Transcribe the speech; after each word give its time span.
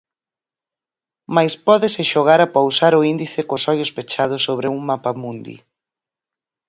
Mais 1.35 1.53
pódese 1.67 2.01
xogar 2.11 2.39
a 2.43 2.51
pousar 2.57 2.93
o 2.99 3.05
índice 3.13 3.39
cos 3.49 3.63
ollos 3.71 3.93
pechados 3.97 4.41
sobre 4.47 4.67
un 4.75 4.79
mapamundi. 4.89 5.55